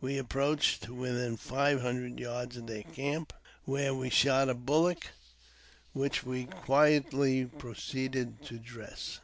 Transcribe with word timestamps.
We 0.00 0.18
approached 0.18 0.82
to 0.82 0.94
within 0.96 1.36
five 1.36 1.80
hundred 1.80 2.18
yards 2.18 2.56
of 2.56 2.66
their 2.66 2.82
camp, 2.82 3.32
where 3.66 3.94
we 3.94 4.10
shot 4.10 4.48
a 4.48 4.54
bullock, 4.54 5.12
which 5.92 6.24
we 6.24 6.46
quietly 6.46 7.44
proceeded 7.44 8.42
to 8.46 8.58
dress. 8.58 9.20